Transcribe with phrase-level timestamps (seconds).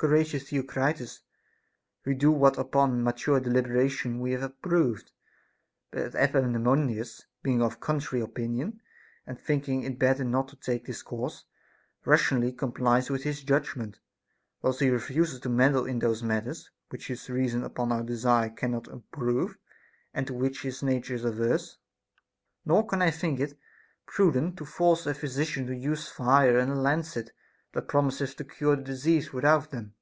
[0.00, 1.20] And I replied: Courageous Theocritus,
[2.04, 5.10] we do what upon mature deliberation we have approved,
[5.90, 8.80] but Epaminondas, being of a contrary opinion
[9.26, 11.46] and thinking it better not to take this course,
[12.04, 13.98] rationally complies with his judgment,
[14.62, 18.86] whilst he refuseth to meddle in those matters which his reason upon our desire cannot
[18.86, 19.58] approve,
[20.14, 21.76] and to \vhich his nature is averse.
[22.64, 23.58] Nor can I think it
[24.06, 27.32] prudent to force a physician to use fire and a lancet,
[27.74, 29.92] that promiseth to cure the disease without them.